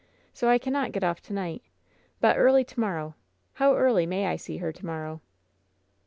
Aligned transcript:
So 0.33 0.49
I 0.49 0.57
cannot 0.57 0.93
get 0.93 1.03
off 1.03 1.21
to 1.21 1.31
night! 1.33 1.61
But 2.19 2.35
early 2.35 2.63
to 2.63 2.79
morrow! 2.79 3.13
How 3.53 3.75
early 3.75 4.07
may 4.07 4.25
I 4.25 4.35
see 4.35 4.57
her 4.57 4.71
to 4.71 4.83
morrow?" 4.87 5.21